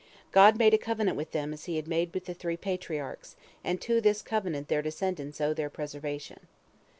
[0.31, 3.79] God made a covenant with them as He had made with the three Patriarchs, and
[3.81, 6.47] to this covenant their descendants owe their preservation.